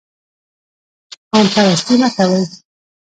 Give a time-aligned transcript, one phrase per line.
[1.31, 2.43] قوم پرستي مه کوئ